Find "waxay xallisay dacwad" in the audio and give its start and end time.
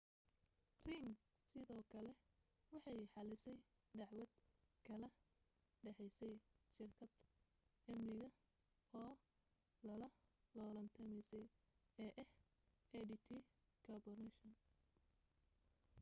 2.71-4.31